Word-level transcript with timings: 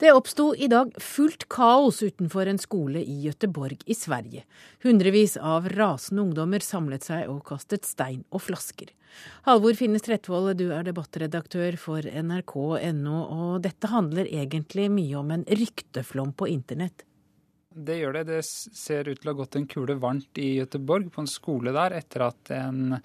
Det 0.00 0.12
oppsto 0.16 0.54
i 0.56 0.64
dag 0.72 0.94
fullt 0.96 1.42
kaos 1.52 1.98
utenfor 2.00 2.48
en 2.48 2.58
skole 2.58 3.02
i 3.04 3.18
Gøteborg 3.20 3.82
i 3.84 3.92
Sverige. 3.92 4.46
Hundrevis 4.80 5.34
av 5.36 5.66
rasende 5.74 6.22
ungdommer 6.22 6.64
samlet 6.64 7.04
seg 7.04 7.28
og 7.28 7.42
kastet 7.50 7.84
stein 7.84 8.22
og 8.32 8.40
flasker. 8.46 8.94
Halvor 9.44 9.76
Finnes 9.76 10.06
Trettvoll, 10.06 10.54
du 10.56 10.70
er 10.72 10.88
debattredaktør 10.88 11.76
for 11.82 12.08
nrk.no, 12.08 13.18
og 13.20 13.60
dette 13.68 13.92
handler 13.92 14.32
egentlig 14.32 14.88
mye 14.88 15.20
om 15.20 15.36
en 15.36 15.44
rykteflom 15.44 16.32
på 16.32 16.48
internett. 16.48 17.04
Det 17.70 18.00
gjør 18.00 18.22
det. 18.22 18.24
Det 18.32 18.40
ser 18.48 19.04
ut 19.04 19.20
til 19.20 19.28
å 19.28 19.34
ha 19.34 19.40
gått 19.44 19.60
en 19.60 19.68
kule 19.68 20.00
varmt 20.00 20.40
i 20.40 20.54
Gøteborg, 20.62 21.12
på 21.12 21.26
en 21.26 21.30
skole 21.30 21.76
der, 21.76 22.00
etter 22.00 22.30
at 22.30 22.56
en, 22.56 22.96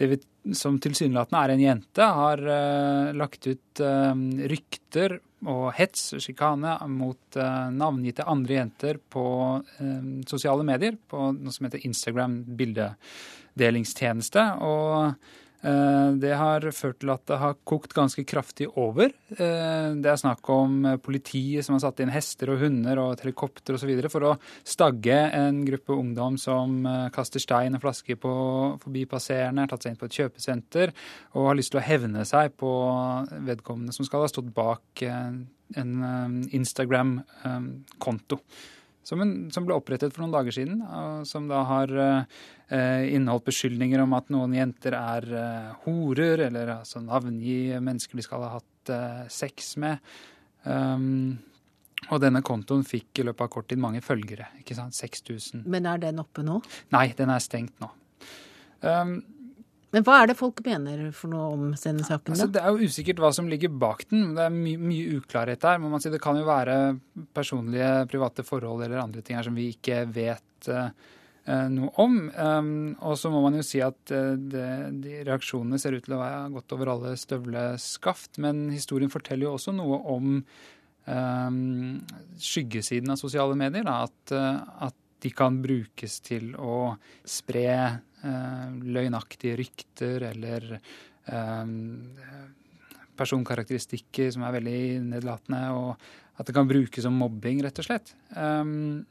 det 0.00 0.22
som 0.56 0.80
tilsynelatende 0.80 1.44
er 1.44 1.54
en 1.58 1.68
jente, 1.68 2.12
har 2.24 2.40
uh, 2.48 3.12
lagt 3.12 3.52
ut 3.52 3.84
uh, 3.84 4.16
rykter 4.48 5.20
og 5.46 5.72
hets 5.76 6.14
sjikane 6.18 6.74
mot 6.90 7.38
uh, 7.38 7.68
navngitte 7.70 8.26
andre 8.26 8.58
jenter 8.58 8.98
på 8.98 9.24
sosiale 10.28 10.64
medier, 10.66 10.96
på 10.98 11.30
noe 11.36 11.54
som 11.54 11.68
heter 11.68 11.84
Instagram 11.86 12.40
bildedelingstjeneste. 12.58 14.48
Og 14.66 14.88
Eh, 15.08 15.47
det 15.58 16.36
har 16.38 16.62
ført 16.70 17.00
til 17.02 17.10
at 17.10 17.24
det 17.26 17.38
har 17.40 17.56
kokt 17.66 17.90
ganske 17.96 18.22
kraftig 18.28 18.68
over. 18.78 19.10
Eh, 19.34 19.88
det 19.98 20.06
er 20.06 20.20
snakk 20.20 20.46
om 20.54 20.86
politiet 21.02 21.66
som 21.66 21.74
har 21.74 21.82
satt 21.82 21.98
inn 22.04 22.12
hester 22.14 22.52
og 22.52 22.62
hunder 22.62 23.00
og 23.02 23.16
et 23.16 23.24
helikopter 23.26 23.74
osv. 23.74 23.90
for 24.06 24.22
å 24.28 24.36
stagge 24.62 25.18
en 25.34 25.64
gruppe 25.66 25.96
ungdom 25.96 26.38
som 26.38 26.86
eh, 26.86 27.10
kaster 27.14 27.42
stein 27.42 27.74
og 27.74 27.82
flasker 27.82 28.20
på 28.22 28.32
forbipasserende, 28.84 29.66
har 29.66 29.72
tatt 29.72 29.82
seg 29.82 29.96
inn 29.96 30.00
på 30.00 30.06
et 30.06 30.18
kjøpesenter 30.20 30.94
og 31.34 31.50
har 31.50 31.58
lyst 31.58 31.74
til 31.74 31.82
å 31.82 31.86
hevne 31.88 32.24
seg 32.28 32.54
på 32.58 32.72
vedkommende 33.50 33.92
som 33.96 34.06
skal 34.06 34.22
ha 34.22 34.30
stått 34.30 34.54
bak 34.54 35.02
en 35.02 35.92
Instagram-konto 36.54 38.38
som, 39.08 39.22
en, 39.24 39.34
som, 39.54 39.64
ble 39.64 39.76
opprettet 39.78 40.12
for 40.12 40.24
noen 40.24 40.34
dager 40.34 40.52
siden, 40.52 40.82
som 41.28 41.46
da 41.48 41.62
har 41.64 41.92
eh, 41.96 43.04
inneholdt 43.16 43.48
beskyldninger 43.48 44.02
om 44.04 44.16
at 44.18 44.28
noen 44.34 44.56
jenter 44.58 44.96
er 44.98 45.28
eh, 45.32 45.70
horer, 45.86 46.44
eller 46.50 46.74
altså 46.80 47.00
navngi 47.04 47.78
mennesker 47.80 48.20
de 48.20 48.26
skal 48.26 48.44
ha 48.44 48.56
hatt 48.58 48.92
eh, 48.92 49.22
sex 49.32 49.76
med. 49.80 50.04
Um, 50.68 51.38
og 52.12 52.20
denne 52.22 52.42
kontoen 52.46 52.84
fikk 52.86 53.22
i 53.22 53.24
løpet 53.26 53.46
av 53.46 53.50
kort 53.52 53.70
tid 53.72 53.80
mange 53.80 54.02
følgere. 54.04 54.50
ikke 54.60 54.76
sant? 54.76 54.96
6000. 54.98 55.64
Men 55.70 55.88
er 55.88 56.02
den 56.02 56.20
oppe 56.22 56.44
nå? 56.46 56.60
Nei, 56.94 57.08
den 57.18 57.32
er 57.32 57.42
stengt 57.42 57.74
nå. 57.82 57.90
Um, 58.84 59.18
men 59.94 60.04
hva 60.04 60.18
er 60.20 60.30
det 60.30 60.36
folk 60.36 60.60
mener 60.66 61.06
for 61.16 61.32
noe 61.32 61.52
om 61.54 61.68
denne 61.72 62.04
saken? 62.04 62.34
Altså, 62.34 62.48
det 62.52 62.60
er 62.60 62.74
jo 62.74 62.88
usikkert 62.88 63.22
hva 63.22 63.30
som 63.32 63.46
ligger 63.48 63.72
bak 63.72 64.04
den. 64.10 64.34
Det 64.36 64.44
er 64.44 64.52
my 64.52 64.74
mye 64.80 65.14
uklarhet 65.16 65.62
der. 65.64 65.78
må 65.80 65.88
man 65.92 66.02
si. 66.04 66.12
Det 66.12 66.20
kan 66.20 66.36
jo 66.36 66.44
være 66.48 66.74
personlige, 67.36 67.92
private 68.12 68.44
forhold 68.44 68.84
eller 68.84 69.00
andre 69.00 69.24
ting 69.24 69.38
her 69.38 69.46
som 69.46 69.56
vi 69.56 69.70
ikke 69.72 70.02
vet 70.12 70.68
uh, 70.68 70.90
noe 71.72 71.88
om. 72.04 72.18
Um, 72.36 72.72
og 73.00 73.16
så 73.16 73.32
må 73.32 73.40
man 73.46 73.56
jo 73.56 73.64
si 73.64 73.80
at 73.84 74.12
uh, 74.12 74.34
det, 74.36 74.68
de 75.00 75.22
reaksjonene 75.22 75.80
ser 75.80 75.96
ut 75.96 76.04
til 76.04 76.18
å 76.18 76.20
ha 76.20 76.42
gått 76.52 76.76
over 76.76 76.92
alle 76.92 77.14
støvleskaft. 77.16 78.36
Men 78.44 78.66
historien 78.74 79.12
forteller 79.12 79.48
jo 79.48 79.54
også 79.56 79.72
noe 79.72 80.02
om 80.12 80.34
um, 81.08 81.96
skyggesiden 82.36 83.16
av 83.16 83.22
sosiale 83.24 83.56
medier. 83.56 83.88
Da, 83.88 84.02
at, 84.04 84.36
uh, 84.36 84.84
at 84.90 85.00
de 85.24 85.32
kan 85.34 85.62
brukes 85.64 86.20
til 86.28 86.52
å 86.60 86.92
spre 87.26 88.04
løgnaktige 88.22 89.58
rykter 89.60 90.24
eller 90.32 90.64
eh, 90.78 91.74
personkarakteristikker 93.18 94.32
som 94.34 94.46
er 94.46 94.56
veldig 94.58 94.80
nedlatende, 95.12 95.62
og 95.74 96.38
at 96.38 96.48
det 96.48 96.54
kan 96.54 96.68
brukes 96.70 97.04
som 97.04 97.16
mobbing, 97.18 97.62
rett 97.66 97.80
og 97.82 97.88
slett. 97.88 98.12
Um, 98.30 99.06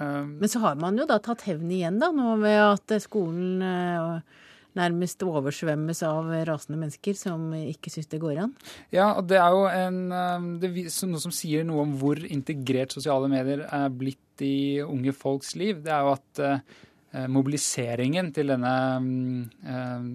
um, 0.00 0.32
Men 0.40 0.50
så 0.50 0.62
har 0.64 0.80
man 0.80 0.98
jo 0.98 1.06
da 1.06 1.20
tatt 1.22 1.44
hevn 1.46 1.70
igjen, 1.70 2.00
da, 2.02 2.10
nå 2.14 2.34
ved 2.42 2.58
at 2.58 2.96
skolen 3.04 3.62
uh, 3.62 4.40
nærmest 4.74 5.22
oversvømmes 5.22 6.02
av 6.06 6.32
rasende 6.48 6.80
mennesker 6.80 7.14
som 7.18 7.52
ikke 7.54 7.92
syns 7.94 8.10
det 8.10 8.18
går 8.22 8.40
an? 8.46 8.56
Ja, 8.94 9.12
og 9.12 9.28
det 9.30 9.38
er 9.38 9.54
jo 9.54 9.68
en, 9.70 10.00
det 10.58 10.72
er 10.72 11.12
noe 11.12 11.22
som 11.22 11.34
sier 11.34 11.66
noe 11.66 11.84
om 11.86 11.94
hvor 12.00 12.18
integrert 12.26 12.96
sosiale 12.96 13.30
medier 13.30 13.62
er 13.68 13.94
blitt 13.94 14.42
i 14.42 14.82
unge 14.82 15.14
folks 15.14 15.54
liv, 15.58 15.84
det 15.84 15.94
er 15.94 16.02
jo 16.02 16.16
at 16.16 16.42
eh, 16.42 16.82
mobiliseringen 17.30 18.32
til 18.34 18.50
denne 18.50 18.74
eh, 19.62 20.06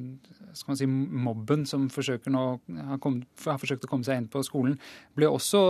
skal 0.53 0.71
man 0.71 0.79
si, 0.79 0.87
mobben 0.87 1.65
som 1.69 1.85
nå, 1.87 2.43
har, 2.89 2.99
kommet, 3.01 3.27
har, 3.45 3.59
forsøkt 3.61 3.85
å 3.85 3.91
komme 3.91 4.07
seg 4.07 4.19
inn 4.19 4.29
på 4.31 4.41
skolen, 4.45 4.77
ble 5.15 5.29
også, 5.29 5.61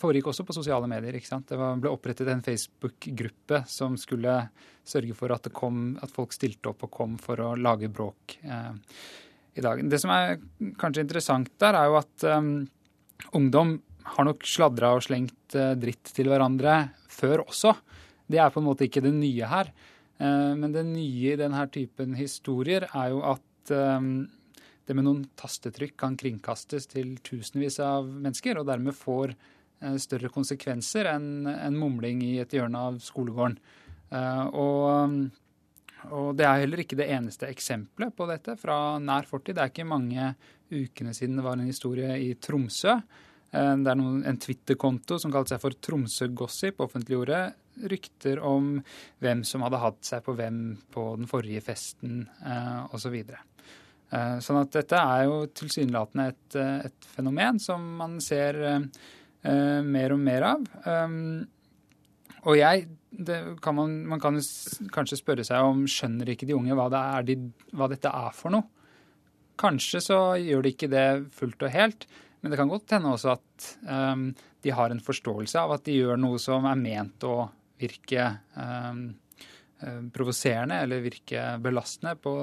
foregikk 0.00 0.30
også 0.32 0.46
på 0.46 0.56
sosiale 0.56 0.88
medier. 0.90 1.16
ikke 1.16 1.30
sant? 1.30 1.48
Det 1.48 1.58
var, 1.60 1.78
ble 1.80 1.92
opprettet 1.92 2.28
en 2.30 2.44
Facebook-gruppe 2.44 3.62
som 3.70 3.96
skulle 4.00 4.36
sørge 4.86 5.16
for 5.16 5.32
at, 5.34 5.50
kom, 5.54 5.94
at, 6.02 6.12
folk 6.12 6.34
stilte 6.34 6.72
opp 6.72 6.86
og 6.88 6.94
kom 6.94 7.18
for 7.22 7.40
å 7.44 7.52
lage 7.58 7.90
bråk 7.92 8.38
eh, 8.42 8.72
i 9.54 9.64
dag. 9.64 9.84
Det 9.86 10.00
som 10.02 10.12
er 10.14 10.40
kanskje 10.80 11.06
interessant 11.06 11.52
der, 11.62 11.78
er 11.78 11.90
jo 11.90 12.00
at 12.00 12.26
eh, 12.26 12.50
ungdom 13.38 13.78
har 14.16 14.26
nok 14.26 14.46
sladra 14.48 14.94
og 14.96 15.04
slengt 15.06 15.56
eh, 15.58 15.76
dritt 15.78 16.12
til 16.16 16.30
hverandre 16.32 16.82
før 17.10 17.46
også. 17.46 17.76
Det 18.30 18.40
er 18.40 18.52
på 18.52 18.62
en 18.62 18.68
måte 18.68 18.86
ikke 18.86 19.02
det 19.04 19.14
nye 19.14 19.48
her. 19.50 19.72
Eh, 20.20 20.54
men 20.56 20.72
det 20.72 20.84
nye 20.84 21.32
i 21.32 21.38
denne 21.40 21.64
typen 21.72 22.14
historier 22.18 22.86
er 22.90 23.12
jo 23.14 23.22
at 23.24 23.72
eh, 23.72 24.08
det 24.86 24.96
med 24.96 25.06
noen 25.06 25.22
tastetrykk 25.38 25.96
kan 26.02 26.16
kringkastes 26.20 26.90
til 26.90 27.14
tusenvis 27.24 27.80
av 27.84 28.08
mennesker, 28.08 28.60
og 28.60 28.68
dermed 28.68 28.96
får 28.96 29.32
eh, 29.32 29.96
større 30.02 30.32
konsekvenser 30.34 31.08
enn 31.14 31.48
en 31.52 31.78
mumling 31.78 32.24
i 32.26 32.34
et 32.42 32.56
hjørne 32.56 32.88
av 32.90 33.00
skolegården. 33.04 33.60
Og, 34.10 35.28
og, 36.10 36.28
det 36.34 36.42
er 36.42 36.64
heller 36.64 36.80
ikke 36.82 36.96
det 36.98 37.06
eneste 37.14 37.46
eksempelet 37.46 38.10
på 38.18 38.26
dette 38.26 38.56
fra 38.58 38.96
nær 38.98 39.28
fortid. 39.30 39.54
Det 39.54 39.62
er 39.62 39.70
ikke 39.70 39.86
mange 39.86 40.32
ukene 40.66 41.14
siden 41.14 41.38
det 41.38 41.44
var 41.46 41.54
en 41.54 41.70
historie 41.70 42.16
i 42.18 42.32
Tromsø 42.34 42.96
det 43.50 43.90
er 43.90 43.98
noen, 43.98 44.20
en 44.26 44.36
Twitter-konto 44.38 45.16
som 45.18 45.30
kalte 45.34 45.54
seg 45.54 45.62
for 45.62 45.74
Tromsø 45.82 46.28
Gossip, 46.38 46.82
offentliggjorde 46.82 47.38
rykter 47.88 48.40
om 48.44 48.74
hvem 49.22 49.44
som 49.46 49.64
hadde 49.64 49.80
hatt 49.82 50.02
seg 50.06 50.24
på 50.26 50.34
hvem 50.38 50.60
på 50.92 51.06
den 51.20 51.30
forrige 51.30 51.62
festen 51.64 52.24
eh, 52.44 52.82
osv. 52.94 53.16
Så 54.10 54.16
eh, 54.16 54.36
sånn 54.42 54.60
at 54.62 54.74
dette 54.74 54.98
er 54.98 55.24
jo 55.28 55.38
tilsynelatende 55.54 56.28
et, 56.32 56.58
eh, 56.58 56.88
et 56.90 57.10
fenomen 57.14 57.60
som 57.62 57.84
man 58.00 58.18
ser 58.24 58.58
eh, 58.66 59.80
mer 59.86 60.16
og 60.16 60.20
mer 60.20 60.48
av. 60.50 60.66
Um, 60.84 61.46
og 62.48 62.56
jeg 62.56 62.88
kan 63.60 63.76
man, 63.76 63.94
man 64.08 64.20
kan 64.22 64.38
kanskje 64.94 65.18
spørre 65.18 65.44
seg 65.44 65.66
om 65.66 65.82
skjønner 65.90 66.30
ikke 66.32 66.48
de 66.48 66.56
unge 66.56 66.76
hva, 66.78 66.86
det 66.92 67.02
de, 67.28 67.36
hva 67.76 67.88
dette 67.90 68.10
er 68.10 68.34
for 68.36 68.54
noe. 68.54 68.68
Kanskje 69.60 70.00
så 70.00 70.18
gjør 70.40 70.64
de 70.64 70.72
ikke 70.72 70.88
det 70.88 71.06
fullt 71.36 71.66
og 71.66 71.74
helt. 71.74 72.06
Men 72.40 72.52
det 72.52 72.60
kan 72.60 72.70
godt 72.70 72.94
hende 72.96 73.12
også 73.12 73.34
at 73.34 73.66
um, 73.84 74.30
de 74.64 74.72
har 74.72 74.92
en 74.92 75.02
forståelse 75.04 75.60
av 75.60 75.74
at 75.76 75.84
de 75.84 75.98
gjør 75.98 76.20
noe 76.20 76.40
som 76.40 76.64
er 76.68 76.78
ment 76.80 77.26
å 77.28 77.34
virke 77.80 78.26
eh, 78.56 78.94
provoserende 80.12 80.74
eller 80.84 81.00
virke 81.04 81.42
belastende 81.64 82.16
på, 82.20 82.34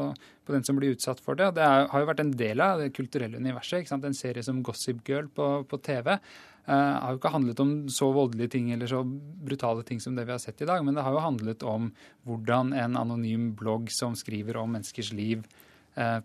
på, 0.45 0.53
den 0.53 0.63
som 0.65 0.79
blir 0.79 0.95
utsatt 0.95 1.21
for 1.23 1.37
det. 1.37 1.51
Det 1.57 1.63
er, 1.63 1.87
har 1.91 2.03
jo 2.03 2.09
vært 2.09 2.23
en 2.23 2.33
del 2.39 2.63
av 2.63 2.81
det 2.81 2.93
kulturelle 2.97 3.37
universet. 3.37 3.91
En 3.93 4.17
serie 4.17 4.43
som 4.45 4.63
Gossip 4.65 5.03
Girl 5.07 5.29
på, 5.29 5.49
på 5.69 5.81
TV 5.85 6.15
eh, 6.15 6.73
har 6.73 7.13
jo 7.13 7.21
ikke 7.21 7.35
handlet 7.35 7.61
om 7.63 7.75
så 7.93 8.09
voldelige 8.15 8.55
ting 8.57 8.73
eller 8.73 8.89
så 8.89 9.03
brutale 9.05 9.85
ting 9.87 10.01
som 10.03 10.17
det 10.17 10.25
vi 10.25 10.35
har 10.35 10.41
sett 10.43 10.65
i 10.65 10.69
dag, 10.69 10.83
men 10.85 10.97
det 10.97 11.05
har 11.05 11.13
jo 11.15 11.23
handlet 11.23 11.65
om 11.67 11.91
hvordan 12.27 12.73
en 12.73 12.99
anonym 12.99 13.51
blogg 13.59 13.91
som 13.93 14.17
skriver 14.17 14.57
om 14.57 14.73
menneskers 14.77 15.13
liv, 15.13 15.45
Eh, 15.45 15.66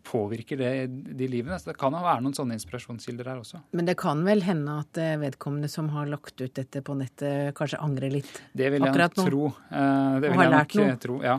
påvirker 0.05 0.59
det 0.61 0.71
de 1.17 1.29
livene. 1.31 1.59
Så 1.59 1.71
det 1.71 1.79
kan 1.81 1.95
jo 1.97 2.03
være 2.05 2.25
noen 2.25 2.37
sånne 2.37 2.57
inspirasjonskilder 2.59 3.31
her 3.31 3.41
også. 3.41 3.63
Men 3.73 3.89
det 3.89 3.97
kan 4.01 4.21
vel 4.27 4.45
hende 4.45 4.79
at 4.83 5.01
eh, 5.01 5.15
vedkommende 5.23 5.71
som 5.73 5.89
har 5.95 6.11
lagt 6.11 6.37
ut 6.43 6.53
dette 6.59 6.83
på 6.85 6.97
nettet, 6.99 7.55
kanskje 7.57 7.81
angrer 7.81 8.13
litt? 8.19 8.31
Det 8.53 8.69
vil 8.75 8.85
jeg 8.85 8.99
nok 8.99 9.17
tro. 9.17 9.49
Eh, 9.71 10.21
det 10.23 10.33
vil 10.33 10.45
jeg 10.45 10.53
nok 10.53 11.03
tro, 11.07 11.19
ja. 11.25 11.39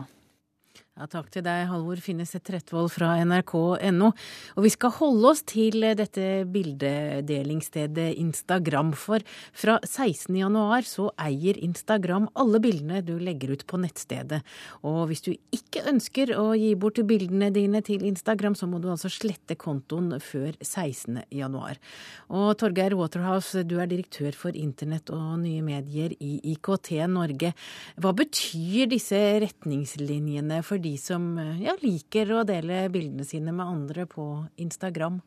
Ja, 0.94 1.08
takk 1.10 1.26
til 1.34 1.42
deg, 1.42 1.64
Halvor 1.66 1.98
Finnes 1.98 2.30
Trettvold 2.46 2.86
fra 2.94 3.16
nrk.no. 3.26 4.12
Og 4.54 4.62
vi 4.62 4.70
skal 4.70 4.92
holde 4.94 5.26
oss 5.32 5.40
til 5.42 5.82
dette 5.98 6.44
bildedelingsstedet 6.54 8.12
Instagram, 8.22 8.92
for 8.94 9.24
fra 9.58 9.80
16. 9.82 10.30
januar 10.38 10.86
så 10.86 11.08
eier 11.18 11.58
Instagram 11.66 12.28
alle 12.38 12.60
bildene 12.62 13.00
du 13.02 13.16
legger 13.18 13.56
ut 13.56 13.64
på 13.66 13.80
nettstedet. 13.82 14.38
Og 14.86 15.08
hvis 15.10 15.24
du 15.26 15.32
ikke 15.34 15.82
ønsker 15.90 16.30
å 16.38 16.52
gi 16.54 16.70
bort 16.78 17.02
bildene 17.10 17.50
dine 17.50 17.82
til 17.82 18.06
Instagram, 18.06 18.54
så 18.54 18.70
må 18.70 18.78
du 18.78 18.86
altså 18.94 19.10
slette 19.10 19.58
kontoen 19.58 20.14
før 20.22 20.54
16. 20.62 21.24
januar. 21.34 21.82
Og 22.30 22.52
Torgeir 22.62 22.94
Waterhouse, 22.94 23.66
du 23.66 23.80
er 23.82 23.90
direktør 23.90 24.38
for 24.38 24.54
internett 24.54 25.10
og 25.10 25.42
nye 25.42 25.66
medier 25.72 26.14
i 26.22 26.38
IKT 26.54 26.94
Norge. 27.10 27.50
Hva 27.98 28.14
betyr 28.14 28.94
disse 28.94 29.18
retningslinjene 29.42 30.62
for 30.62 30.83
de 30.84 30.96
som 31.00 31.32
ja, 31.60 31.74
liker 31.82 32.30
å 32.36 32.44
dele 32.48 32.84
bildene 32.92 33.26
sine 33.26 33.54
med 33.54 33.66
andre 33.66 34.04
på 34.10 34.28
Instagram? 34.60 35.22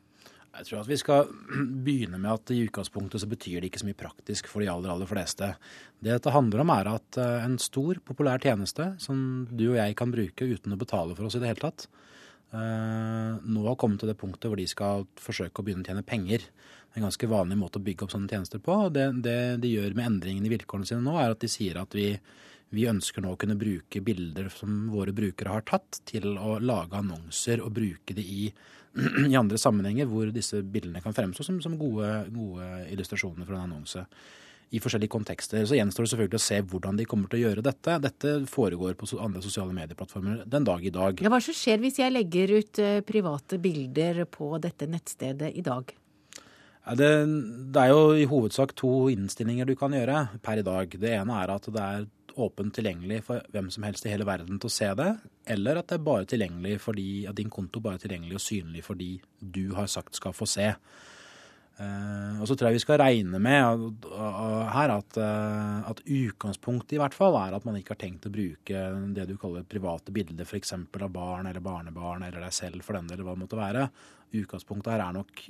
Jeg 0.58 0.66
tror 0.66 0.80
at 0.80 0.88
vi 0.90 0.98
skal 0.98 1.28
begynne 1.86 2.18
med 2.18 2.32
at 2.32 2.52
i 2.54 2.62
utgangspunktet 2.64 3.22
så 3.22 3.30
betyr 3.30 3.60
det 3.60 3.70
ikke 3.70 3.82
så 3.82 3.88
mye 3.88 3.98
praktisk 3.98 4.48
for 4.50 4.64
de 4.64 4.70
aller, 4.72 4.90
aller 4.90 5.10
fleste. 5.10 5.52
Det 5.98 6.10
dette 6.14 6.34
handler 6.34 6.64
om 6.64 6.72
er 6.74 6.90
at 6.94 7.20
eh, 7.20 7.46
en 7.46 7.58
stor, 7.62 8.00
populær 8.06 8.42
tjeneste 8.42 8.92
som 9.02 9.46
du 9.50 9.68
og 9.70 9.78
jeg 9.80 9.96
kan 9.98 10.14
bruke 10.14 10.48
uten 10.48 10.74
å 10.74 10.80
betale 10.80 11.16
for 11.18 11.28
oss 11.28 11.38
i 11.38 11.42
det 11.42 11.52
hele 11.52 11.62
tatt, 11.62 11.86
eh, 12.56 13.38
nå 13.38 13.66
har 13.68 13.78
kommet 13.78 14.02
til 14.02 14.10
det 14.10 14.18
punktet 14.18 14.50
hvor 14.50 14.58
de 14.60 14.66
skal 14.70 15.06
forsøke 15.20 15.62
å 15.62 15.68
begynne 15.68 15.86
å 15.86 15.90
tjene 15.92 16.06
penger. 16.06 16.48
Er 16.88 17.02
en 17.02 17.06
ganske 17.06 17.30
vanlig 17.30 17.60
måte 17.60 17.78
å 17.78 17.84
bygge 17.84 18.06
opp 18.06 18.16
sånne 18.16 18.32
tjenester 18.32 18.62
på. 18.64 18.80
Det, 18.94 19.10
det 19.22 19.38
de 19.62 19.74
gjør 19.76 19.94
med 19.94 20.14
endringene 20.14 20.50
i 20.50 20.54
vilkårene 20.56 20.88
sine 20.88 21.04
nå, 21.04 21.18
er 21.20 21.36
at 21.36 21.44
de 21.44 21.52
sier 21.52 21.78
at 21.78 21.94
vi, 21.94 22.10
vi 22.74 22.88
ønsker 22.90 23.24
nå 23.24 23.32
å 23.32 23.38
kunne 23.40 23.56
bruke 23.58 24.02
bilder 24.04 24.50
som 24.52 24.88
våre 24.92 25.14
brukere 25.16 25.54
har 25.54 25.64
tatt, 25.68 26.02
til 26.08 26.34
å 26.36 26.58
lage 26.60 26.98
annonser 26.98 27.62
og 27.64 27.72
bruke 27.78 28.16
det 28.16 28.24
i 28.24 28.50
i 29.30 29.36
andre 29.38 29.58
sammenhenger 29.60 30.08
hvor 30.10 30.30
disse 30.34 30.62
bildene 30.62 31.02
kan 31.04 31.14
fremstå 31.16 31.46
som, 31.46 31.62
som 31.62 31.78
gode, 31.78 32.08
gode, 32.34 32.66
illustrasjoner 32.92 33.46
for 33.46 33.56
en 33.56 33.66
annonse. 33.68 34.04
I 34.68 34.82
forskjellige 34.84 35.14
kontekster. 35.14 35.62
Så 35.64 35.78
gjenstår 35.78 36.04
det 36.04 36.10
selvfølgelig 36.12 36.36
å 36.36 36.44
se 36.44 36.58
hvordan 36.72 36.98
de 36.98 37.06
kommer 37.08 37.30
til 37.32 37.38
å 37.38 37.46
gjøre 37.46 37.62
dette. 37.64 37.94
Dette 38.04 38.34
foregår 38.52 38.98
på 39.00 39.08
andre 39.16 39.40
sosiale 39.40 39.72
medieplattformer 39.72 40.42
den 40.44 40.66
dag 40.68 40.84
i 40.84 40.92
dag. 40.92 41.22
Ja, 41.24 41.30
hva 41.32 41.38
som 41.40 41.56
skjer 41.56 41.80
hvis 41.80 42.02
jeg 42.02 42.12
legger 42.12 42.52
ut 42.58 42.80
uh, 42.84 42.98
private 43.08 43.56
bilder 43.64 44.26
på 44.28 44.50
dette 44.60 44.90
nettstedet 44.92 45.54
i 45.56 45.64
dag? 45.64 45.94
Det, 46.88 47.08
det, 47.72 47.80
er 47.80 47.94
jo 47.94 48.12
i 48.16 48.28
hovedsak 48.28 48.74
to 48.76 48.92
innstillinger 49.12 49.68
du 49.68 49.74
kan 49.76 49.96
gjøre 49.96 50.26
per 50.44 50.60
i 50.60 50.66
dag. 50.68 50.92
Det 51.00 51.16
ene 51.16 51.40
er 51.40 51.54
at 51.56 51.72
det 51.72 51.86
er 51.86 52.06
åpent 52.40 52.74
tilgjengelig 52.74 53.22
for 53.26 53.44
hvem 53.54 53.68
som 53.74 53.84
helst 53.86 54.06
i 54.06 54.12
hele 54.12 54.26
verden 54.28 54.60
til 54.60 54.70
å 54.70 54.74
se 54.74 54.88
det, 54.98 55.10
eller 55.54 55.80
at 55.80 55.90
det 55.90 55.98
er 55.98 56.08
bare 56.08 56.28
tilgjengelig 56.28 56.78
fordi, 56.84 57.10
at 57.28 57.38
din 57.38 57.52
konto 57.52 57.82
bare 57.84 57.98
er 57.98 58.06
tilgjengelig 58.06 58.38
og 58.38 58.44
synlig 58.44 58.84
fordi 58.86 59.12
du 59.38 59.64
har 59.76 59.90
sagt 59.90 60.18
skal 60.18 60.36
få 60.36 60.48
se. 60.48 60.72
Uh, 61.78 62.40
og 62.42 62.48
så 62.50 62.56
tror 62.58 62.72
jeg 62.72 62.80
vi 62.80 62.82
skal 62.82 62.98
regne 62.98 63.38
med 63.38 63.82
uh, 64.10 64.64
her 64.74 64.90
at, 64.96 65.18
at, 65.86 66.00
utgangspunktet 66.02 66.96
i 66.96 66.98
hvert 66.98 67.14
fall 67.14 67.36
er 67.38 67.54
at 67.54 67.68
man 67.68 67.78
ikke 67.78 67.94
har 67.94 68.00
tenkt 68.00 68.26
å 68.26 68.32
bruke 68.34 68.80
det 69.14 69.28
du 69.30 69.36
kaller 69.38 69.62
private 69.62 70.10
bilder, 70.14 70.42
f.eks. 70.42 70.74
av 70.74 71.12
barn 71.14 71.46
eller 71.46 71.62
barnebarn 71.62 72.26
eller 72.26 72.42
deg 72.48 72.56
selv 72.56 72.82
for 72.82 72.98
den 72.98 73.12
eller 73.12 73.22
hva 73.22 73.36
det 73.36 73.44
måtte 73.44 73.60
være. 73.60 73.86
Utgangspunktet 74.40 74.96
her 74.96 75.04
er 75.06 75.20
nok 75.20 75.44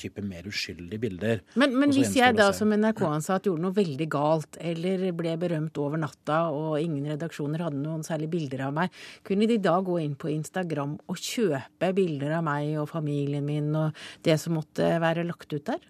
type 0.00 0.22
mer 0.24 0.46
uskyldige 0.48 1.00
bilder. 1.02 1.42
Men, 1.60 1.76
men 1.78 1.92
hvis 1.94 2.14
jeg 2.16 2.36
da 2.38 2.48
som 2.56 2.72
NRK-ansatt 2.74 3.46
gjorde 3.48 3.64
noe 3.64 3.76
veldig 3.76 4.08
galt, 4.12 4.58
eller 4.60 5.04
ble 5.16 5.36
berømt 5.40 5.78
over 5.82 6.00
natta, 6.00 6.44
og 6.54 6.78
ingen 6.80 7.10
redaksjoner 7.12 7.66
hadde 7.66 7.80
noen 7.82 8.04
særlige 8.06 8.32
bilder 8.34 8.66
av 8.68 8.76
meg, 8.80 9.00
kunne 9.26 9.48
de 9.50 9.60
da 9.62 9.78
gå 9.84 9.98
inn 10.02 10.16
på 10.18 10.32
Instagram 10.32 10.98
og 11.06 11.20
kjøpe 11.20 11.92
bilder 11.96 12.38
av 12.38 12.46
meg 12.48 12.76
og 12.82 12.90
familien 12.92 13.46
min 13.46 13.72
og 13.78 14.04
det 14.26 14.38
som 14.40 14.56
måtte 14.58 14.94
være 15.02 15.26
lagt 15.28 15.52
ut 15.52 15.66
der? 15.68 15.82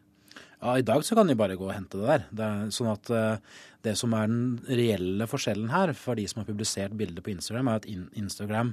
Ja, 0.63 0.77
I 0.79 0.87
dag 0.87 1.03
så 1.03 1.17
kan 1.19 1.27
de 1.27 1.35
bare 1.35 1.57
gå 1.59 1.67
og 1.67 1.75
hente 1.75 1.99
det 1.99 2.07
der. 2.07 2.27
Det 2.31 2.47
er 2.47 2.75
sånn 2.75 2.93
at 2.93 3.11
uh, 3.11 3.63
det 3.83 3.97
som 3.99 4.13
er 4.15 4.29
den 4.31 4.45
reelle 4.69 5.27
forskjellen 5.27 5.73
her 5.73 5.91
for 5.99 6.19
de 6.19 6.27
som 6.31 6.43
har 6.43 6.47
publisert 6.47 6.95
bilder 6.99 7.25
på 7.25 7.33
Instagram, 7.35 7.73
er 7.73 7.81
at 7.81 7.89
Instagram 7.91 8.71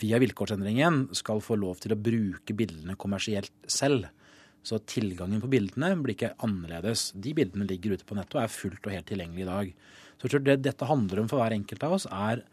via 0.00 0.20
vilkårsendringen 0.20 1.06
skal 1.16 1.42
få 1.44 1.56
lov 1.60 1.80
til 1.82 1.94
å 1.94 2.00
bruke 2.00 2.56
bildene 2.56 2.98
kommersielt 3.00 3.52
selv. 3.70 4.08
Så 4.62 4.80
tilgangen 4.84 5.40
på 5.40 5.48
bildene 5.48 5.94
blir 6.02 6.16
ikke 6.16 6.34
annerledes. 6.44 7.10
De 7.16 7.32
bildene 7.36 7.68
ligger 7.68 7.96
ute 7.96 8.06
på 8.08 8.18
nettet 8.18 8.36
og 8.36 8.42
er 8.44 8.52
fullt 8.52 8.84
og 8.84 8.94
helt 8.94 9.08
tilgjengelig 9.08 9.46
i 9.46 9.48
dag. 9.48 9.72
Så 10.18 10.26
jeg 10.26 10.34
tror 10.34 10.44
det 10.44 10.56
dette 10.66 10.90
handler 10.90 11.22
om 11.22 11.30
for 11.30 11.40
hver 11.40 11.56
enkelt 11.56 11.86
av 11.86 11.96
oss, 11.96 12.06
er 12.12 12.44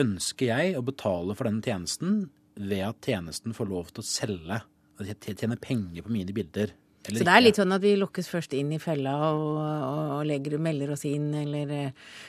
ønsker 0.00 0.50
jeg 0.50 0.76
å 0.76 0.84
betale 0.84 1.36
for 1.38 1.48
denne 1.48 1.64
tjenesten 1.64 2.26
ved 2.58 2.84
at 2.84 3.06
tjenesten 3.06 3.56
får 3.56 3.70
lov 3.70 3.92
til 3.94 4.04
å 4.04 4.08
selge, 4.08 4.60
tjene 5.24 5.58
penger 5.58 6.04
på 6.04 6.12
mine 6.12 6.34
bilder 6.36 6.74
så 7.04 7.20
det 7.20 7.32
er 7.34 7.42
litt 7.42 7.58
sånn 7.60 7.74
at 7.76 7.82
vi 7.84 7.92
lukkes 8.00 8.30
først 8.32 8.54
inn 8.56 8.70
i 8.72 8.80
fella 8.80 9.12
og, 9.34 9.58
og, 9.60 9.98
og 10.16 10.22
legger, 10.28 10.56
melder 10.62 10.94
oss 10.94 11.04
inn, 11.08 11.28
eller, 11.36 11.74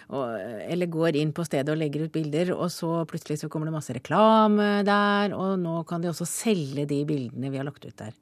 og, 0.09 0.35
eller, 0.67 0.91
går 0.91 1.21
inn 1.21 1.31
på 1.35 1.45
stedet 1.47 1.71
og 1.71 1.79
legger 1.79 2.05
ut 2.05 2.13
bilder, 2.15 2.51
og 2.57 2.67
så 2.73 3.05
plutselig 3.07 3.39
så 3.39 3.49
kommer 3.51 3.71
det 3.71 3.77
masse 3.77 3.95
reklame 3.95 4.83
der, 4.87 5.35
og 5.37 5.55
nå 5.63 5.79
kan 5.87 6.03
de 6.03 6.11
også 6.11 6.27
selge 6.27 6.87
de 6.89 7.01
bildene 7.07 7.53
vi 7.53 7.61
har 7.61 7.67
lagt 7.67 7.87
ut 7.87 7.95
der. 8.03 8.13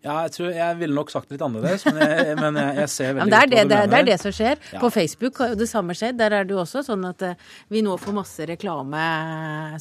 Ja, 0.00 0.22
jeg 0.24 0.32
tror 0.32 0.54
jeg 0.56 0.76
ville 0.80 0.96
nok 0.96 1.10
sagt 1.12 1.28
det 1.28 1.36
litt 1.36 1.42
annerledes, 1.44 1.82
men 1.84 1.98
jeg, 2.00 2.36
men 2.38 2.56
jeg, 2.56 2.76
jeg 2.78 2.92
ser 2.92 3.10
veldig 3.18 3.34
ja, 3.34 3.40
det, 3.40 3.40
er 3.40 3.50
det, 3.50 3.64
det, 3.68 3.80
det, 3.92 3.98
er 3.98 4.06
det 4.08 4.20
som 4.22 4.32
skjer. 4.32 4.62
Ja. 4.72 4.80
På 4.80 4.88
Facebook 4.94 5.40
har 5.42 5.52
jo 5.52 5.58
det 5.60 5.68
samme 5.68 5.96
skjedd. 5.96 6.16
Der 6.20 6.36
er 6.38 6.48
det 6.48 6.56
jo 6.56 6.62
også 6.62 6.80
sånn 6.86 7.04
at 7.04 7.24
eh, 7.26 7.50
vi 7.68 7.82
nå 7.84 7.98
får 8.00 8.16
masse 8.16 8.46
reklame 8.48 9.02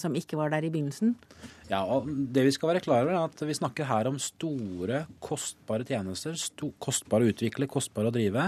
som 0.01 0.17
ikke 0.19 0.39
var 0.39 0.51
der 0.51 0.67
i 0.67 0.73
begynnelsen. 0.73 1.15
Ja, 1.69 1.83
og 1.85 2.09
det 2.09 2.47
Vi 2.47 2.53
skal 2.55 2.73
være 2.73 2.83
klar 2.83 3.03
over 3.05 3.13
er 3.13 3.23
at 3.29 3.41
vi 3.45 3.55
snakker 3.55 3.85
her 3.85 4.09
om 4.09 4.17
store, 4.19 5.05
kostbare 5.21 5.85
tjenester. 5.85 6.33
Sto, 6.39 6.71
kostbare 6.81 7.27
å 7.27 7.33
utvikle, 7.33 7.69
kostbare 7.69 8.09
å 8.09 8.15
drive. 8.15 8.47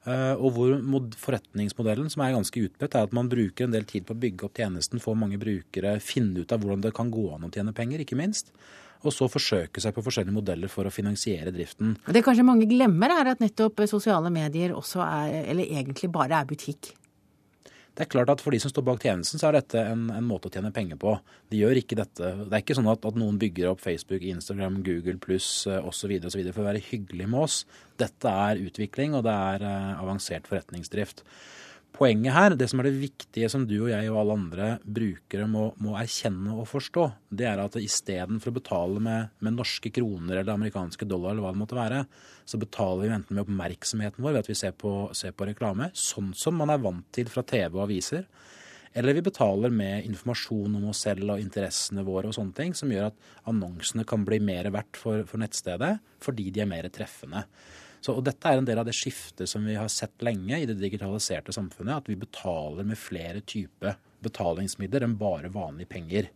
Uh, 0.00 0.32
og 0.40 0.54
hvor 0.56 0.76
forretningsmodellen, 1.20 2.08
som 2.12 2.22
er 2.24 2.32
ganske 2.32 2.62
utbredt, 2.64 2.94
er 2.96 3.08
at 3.08 3.16
man 3.16 3.28
bruker 3.28 3.66
en 3.66 3.74
del 3.74 3.84
tid 3.88 4.06
på 4.08 4.14
å 4.16 4.20
bygge 4.20 4.46
opp 4.46 4.60
tjenesten, 4.60 5.02
få 5.02 5.12
mange 5.18 5.40
brukere, 5.40 5.98
finne 6.00 6.40
ut 6.40 6.52
av 6.52 6.62
hvordan 6.62 6.84
det 6.86 6.94
kan 6.96 7.10
gå 7.12 7.26
an 7.34 7.44
å 7.48 7.50
tjene 7.52 7.74
penger, 7.76 8.04
ikke 8.04 8.16
minst. 8.16 8.54
Og 9.00 9.12
så 9.16 9.28
forsøke 9.32 9.80
seg 9.80 9.94
på 9.96 10.04
forskjellige 10.04 10.36
modeller 10.36 10.72
for 10.72 10.88
å 10.88 10.92
finansiere 10.92 11.52
driften. 11.52 11.94
Det 12.04 12.24
kanskje 12.24 12.44
mange 12.44 12.68
glemmer, 12.68 13.12
er 13.12 13.32
at 13.32 13.44
nettopp 13.44 13.84
sosiale 13.88 14.32
medier 14.32 14.72
også 14.76 15.04
er, 15.04 15.36
eller 15.52 15.68
egentlig 15.68 16.12
bare 16.12 16.40
er 16.40 16.48
butikk. 16.48 16.94
Det 18.00 18.06
er 18.06 18.14
klart 18.14 18.30
at 18.32 18.40
For 18.40 18.54
de 18.54 18.58
som 18.62 18.72
står 18.72 18.84
bak 18.86 19.02
tjenesten, 19.04 19.36
så 19.36 19.50
er 19.50 19.58
dette 19.58 19.80
en, 19.84 20.06
en 20.16 20.24
måte 20.24 20.48
å 20.48 20.52
tjene 20.54 20.70
penger 20.72 20.96
på. 20.96 21.12
De 21.52 21.58
gjør 21.60 21.82
ikke 21.82 21.98
dette, 21.98 22.30
Det 22.46 22.56
er 22.56 22.62
ikke 22.64 22.78
sånn 22.78 22.88
at, 22.88 23.04
at 23.04 23.18
noen 23.20 23.36
bygger 23.42 23.74
opp 23.74 23.82
Facebook, 23.84 24.24
Instagram, 24.24 24.78
Google 24.86 25.20
pluss 25.20 25.66
osv. 25.68 26.14
for 26.30 26.62
å 26.62 26.68
være 26.70 26.80
hyggelig 26.80 27.26
med 27.28 27.42
oss. 27.42 27.58
Dette 28.00 28.32
er 28.48 28.62
utvikling, 28.64 29.18
og 29.18 29.26
det 29.28 29.34
er 29.36 29.66
uh, 29.68 30.00
avansert 30.00 30.48
forretningsdrift. 30.48 31.20
Poenget 31.90 32.32
her, 32.32 32.54
det 32.54 32.68
som 32.70 32.80
er 32.80 32.86
det 32.86 33.00
viktige 33.00 33.48
som 33.50 33.64
du 33.68 33.74
og 33.80 33.90
jeg 33.90 34.10
og 34.12 34.20
alle 34.20 34.36
andre 34.38 34.68
brukere 34.84 35.48
må, 35.50 35.66
må 35.82 35.96
erkjenne 35.98 36.54
og 36.54 36.68
forstå, 36.70 37.06
det 37.34 37.48
er 37.50 37.60
at 37.60 37.76
istedenfor 37.80 38.52
å 38.52 38.56
betale 38.56 39.02
med, 39.02 39.32
med, 39.42 39.56
norske 39.58 39.90
kroner 39.92 40.38
eller 40.40 40.54
amerikanske 40.54 41.08
dollar 41.10 41.34
eller 41.34 41.44
hva 41.44 41.52
det 41.52 41.60
måtte 41.60 41.78
være, 41.78 42.04
så 42.46 42.60
betaler 42.62 43.04
vi 43.04 43.12
enten 43.18 43.36
med 43.36 43.42
oppmerksomheten 43.42 44.24
vår 44.24 44.36
ved 44.36 44.44
at 44.44 44.52
vi 44.52 44.58
ser 44.62 44.78
på, 44.78 44.94
ser 45.18 45.34
på 45.34 45.50
reklame, 45.50 45.90
sånn 45.92 46.30
som 46.38 46.56
man 46.62 46.72
er 46.72 46.80
vant 46.86 47.10
til 47.16 47.28
fra 47.32 47.44
TV 47.44 47.74
og 47.74 47.84
aviser. 47.88 48.24
Eller 48.94 49.14
vi 49.14 49.26
betaler 49.26 49.70
med 49.70 50.06
informasjon 50.08 50.78
om 50.80 50.88
oss 50.90 51.04
selv 51.06 51.36
og 51.36 51.42
interessene 51.42 52.06
våre 52.06 52.30
og 52.30 52.34
sånne 52.38 52.56
ting, 52.56 52.72
som 52.74 52.90
gjør 52.90 53.10
at 53.10 53.28
annonsene 53.50 54.06
kan 54.08 54.24
bli 54.26 54.40
mer 54.42 54.70
verdt 54.74 54.98
for, 54.98 55.26
for 55.28 55.42
nettstedet 55.42 55.96
fordi 56.22 56.48
de 56.54 56.64
er 56.64 56.70
mer 56.70 56.88
treffende. 56.90 57.44
Så, 58.00 58.14
og 58.16 58.24
dette 58.24 58.48
er 58.48 58.60
en 58.60 58.68
del 58.68 58.80
av 58.80 58.88
det 58.88 58.96
skiftet 58.96 59.48
som 59.50 59.66
vi 59.68 59.76
har 59.76 59.90
sett 59.92 60.24
lenge 60.24 60.56
i 60.56 60.68
det 60.68 60.78
digitaliserte 60.80 61.52
samfunnet, 61.52 62.00
at 62.00 62.08
vi 62.08 62.16
betaler 62.20 62.86
med 62.88 63.00
flere 63.00 63.42
typer 63.44 63.98
betalingsmidler 64.24 65.04
enn 65.04 65.18
bare 65.20 65.52
vanlige 65.52 65.92
penger. 65.92 66.30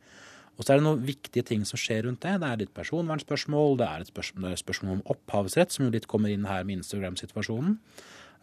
Og 0.54 0.62
så 0.62 0.74
er 0.74 0.78
det 0.78 0.86
noen 0.86 1.06
viktige 1.06 1.46
ting 1.46 1.64
som 1.66 1.80
skjer 1.80 2.04
rundt 2.06 2.22
det. 2.22 2.36
Det 2.40 2.50
er 2.50 2.60
litt 2.60 2.74
personvernspørsmål, 2.76 3.78
det 3.80 3.88
er 3.88 4.04
et 4.04 4.12
spørsmål, 4.12 4.44
det 4.44 4.50
er 4.52 4.58
et 4.58 4.62
spørsmål 4.62 4.98
om 4.98 5.06
opphavsrett, 5.16 5.74
som 5.74 5.86
jo 5.86 5.94
litt 5.94 6.10
kommer 6.10 6.30
inn 6.30 6.46
her 6.46 6.66
med 6.68 6.82
Instagram-situasjonen. 6.82 7.80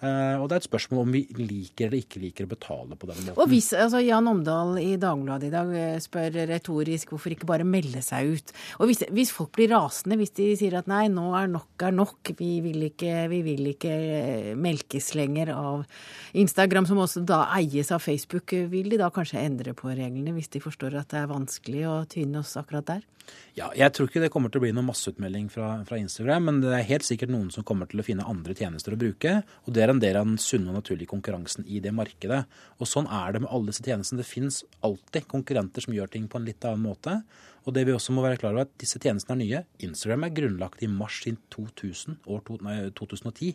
Eh, 0.02 0.36
og 0.42 0.48
det 0.50 0.56
er 0.56 0.64
et 0.64 0.66
spørsmål 0.66 1.04
om 1.04 1.12
vi 1.14 1.20
liker 1.38 1.86
eller 1.88 2.02
ikke 2.02 2.22
liker 2.24 2.48
å 2.48 2.50
betale 2.50 2.98
på 2.98 3.10
den 3.10 3.20
måten. 3.22 3.38
Og 3.38 3.52
hvis 3.52 3.70
altså 3.78 4.02
Jan 4.02 4.30
Omdal 4.32 4.80
i 4.82 4.96
Dagbladet 5.02 5.52
i 5.52 5.54
dag 5.54 5.74
eh, 5.78 6.00
spør 6.02 6.40
retorisk 6.50 7.14
hvorfor 7.14 7.36
ikke 7.36 7.50
bare 7.50 7.68
melde 7.68 8.02
seg 8.06 8.32
ut. 8.34 8.54
Og 8.80 8.90
hvis, 8.90 9.04
hvis, 9.14 9.34
folk 9.36 9.54
blir 9.58 9.70
rasende, 9.76 10.18
hvis 10.18 10.34
de 10.40 10.48
sier 10.58 10.80
at 10.80 10.90
nei, 10.90 11.04
nå 11.14 11.28
er 11.38 11.52
nok 11.54 11.86
er 11.86 11.94
nok, 11.94 12.34
vi 12.40 12.56
vil 12.66 12.88
ikke, 12.90 13.28
vi 13.30 13.44
vil 13.46 13.72
ikke 13.76 13.94
eh, 13.94 14.52
melkes 14.58 15.14
lenger 15.18 15.54
av 15.54 15.86
Instagram, 16.34 16.90
som 16.90 17.04
også 17.06 17.22
da 17.28 17.44
eies 17.60 17.94
av 17.94 18.02
Facebook, 18.02 18.58
vil 18.74 18.90
de 18.90 19.02
da 19.02 19.12
kanskje 19.14 19.46
endre 19.46 19.78
på 19.78 19.94
reglene 19.94 20.34
hvis 20.34 20.50
de 20.56 20.64
forstår 20.64 20.98
at 20.98 21.14
det 21.14 21.22
er 21.22 21.30
vanskelig 21.30 21.86
å 21.90 21.96
tyne 22.10 22.42
oss 22.42 22.58
akkurat 22.58 22.90
der? 22.90 23.06
Ja, 23.54 23.68
Jeg 23.76 23.92
tror 23.94 24.08
ikke 24.08 24.22
det 24.24 24.32
kommer 24.32 24.52
til 24.52 24.62
å 24.62 24.64
bli 24.64 24.72
noen 24.72 24.88
masseutmelding 24.88 25.50
fra, 25.52 25.74
fra, 25.88 26.00
Instagram, 26.00 26.46
men 26.48 26.60
det 26.64 26.72
er 26.72 26.88
helt 26.88 27.06
sikkert 27.06 27.34
noen 27.34 27.50
som 27.52 27.66
kommer 27.68 27.90
til 27.92 28.00
å 28.00 28.06
finne 28.06 28.28
andre 28.28 28.56
tjenester 28.56 28.96
å 28.96 29.00
bruke. 29.00 29.42
Og 29.68 29.76
det 29.76 29.84
er 29.92 29.96
en 29.98 30.02
del 30.04 30.18
av 30.20 30.28
den 30.28 30.40
sunne 30.42 30.72
og 30.72 30.80
naturlige 30.80 31.12
konkurransen 31.12 31.68
i 31.68 31.82
det 31.84 31.92
markedet. 31.96 32.42
Og 32.80 32.90
sånn 32.90 33.10
er 33.12 33.36
det 33.36 33.44
med 33.44 33.52
alle 33.52 33.72
disse 33.72 33.84
tjenestene. 33.86 34.22
Det 34.24 34.30
finnes 34.30 34.62
alltid 34.88 35.28
konkurrenter 35.32 35.86
som 35.86 35.96
gjør 35.96 36.12
ting 36.14 36.28
på 36.32 36.40
en 36.40 36.48
litt 36.48 36.66
annen 36.68 36.86
måte. 36.86 37.18
Og 37.66 37.76
det 37.76 37.86
vi 37.88 37.96
også 37.96 38.16
må 38.16 38.24
være 38.26 38.40
klar 38.42 38.56
over, 38.56 38.66
at 38.66 38.76
disse 38.82 39.00
tjenestene 39.02 39.38
er 39.38 39.42
nye. 39.42 39.64
Instagram 39.88 40.28
er 40.28 40.36
grunnlagt 40.38 40.84
i 40.84 40.90
mars 40.92 41.22
2000, 41.24 42.22
år 42.26 42.46
to, 42.48 42.58
nei, 42.66 42.78
2010. 42.98 43.52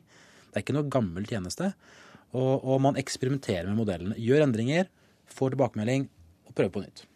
Det 0.50 0.60
er 0.60 0.64
ikke 0.64 0.76
noe 0.76 0.90
gammel 0.92 1.26
tjeneste. 1.28 1.72
Og, 2.36 2.52
og 2.60 2.82
man 2.84 3.00
eksperimenterer 3.00 3.70
med 3.70 3.80
modellene. 3.80 4.18
Gjør 4.20 4.46
endringer, 4.46 4.90
får 5.32 5.56
tilbakemelding 5.56 6.06
og 6.46 6.54
prøver 6.54 6.74
på 6.76 6.84
nytt. 6.84 7.06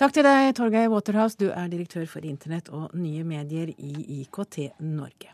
Takk 0.00 0.16
til 0.16 0.26
deg, 0.26 0.50
Torgeir 0.58 0.90
Waterhouse. 0.90 1.38
Du 1.38 1.48
er 1.54 1.70
direktør 1.70 2.08
for 2.10 2.26
internett 2.26 2.68
og 2.74 2.90
nye 2.98 3.22
medier 3.26 3.70
i 3.70 4.22
IKT 4.24 4.74
Norge. 4.82 5.30